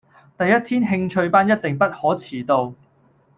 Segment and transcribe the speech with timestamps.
[0.35, 2.73] 第一天興趣班一定不可遲到